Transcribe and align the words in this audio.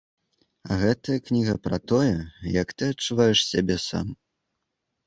А 0.71 0.77
гэта 0.83 1.17
кніга 1.27 1.55
пра 1.67 1.77
тое, 1.91 2.17
як 2.61 2.67
ты 2.79 2.83
адчуваеш 2.95 3.39
сябе 3.53 3.77
там. 3.89 4.07